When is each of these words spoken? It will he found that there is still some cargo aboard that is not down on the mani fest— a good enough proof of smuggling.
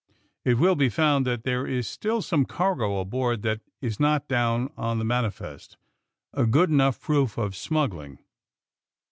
It 0.43 0.57
will 0.57 0.75
he 0.77 0.89
found 0.89 1.27
that 1.27 1.43
there 1.43 1.67
is 1.67 1.87
still 1.87 2.23
some 2.23 2.43
cargo 2.43 2.97
aboard 2.97 3.43
that 3.43 3.61
is 3.83 3.99
not 3.99 4.27
down 4.27 4.71
on 4.75 4.97
the 4.97 5.05
mani 5.05 5.29
fest— 5.29 5.77
a 6.33 6.47
good 6.47 6.71
enough 6.71 6.99
proof 6.99 7.37
of 7.37 7.55
smuggling. 7.55 8.17